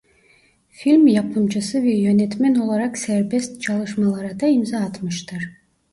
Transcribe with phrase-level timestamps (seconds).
[0.69, 5.49] Film yapımcısı ve yönetmen olarak serbest çalışmalara da imza atmıştır.